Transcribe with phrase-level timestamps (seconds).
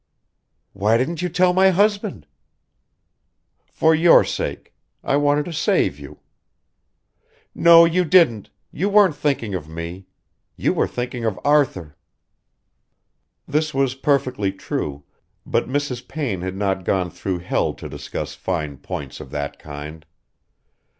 [0.73, 2.25] "Why didn't you tell my husband?"
[3.67, 4.73] "For your sake.
[5.03, 6.21] I wanted to save you."
[7.53, 8.49] "No, you didn't...
[8.71, 10.07] You weren't thinking of me.
[10.55, 11.95] You were thinking of Arthur."
[13.47, 15.03] This was perfectly true,
[15.45, 16.07] but Mrs.
[16.07, 20.03] Payne had not gone through hell to discuss fine points of that kind.